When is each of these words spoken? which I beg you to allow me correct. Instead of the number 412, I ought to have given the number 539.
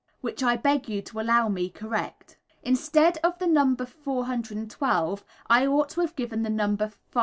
which 0.21 0.41
I 0.41 0.55
beg 0.57 0.89
you 0.89 1.03
to 1.03 1.19
allow 1.19 1.47
me 1.47 1.69
correct. 1.69 2.39
Instead 2.63 3.19
of 3.23 3.37
the 3.37 3.45
number 3.45 3.85
412, 3.85 5.23
I 5.45 5.67
ought 5.67 5.89
to 5.89 6.01
have 6.01 6.15
given 6.15 6.41
the 6.41 6.49
number 6.49 6.87
539. 6.87 7.19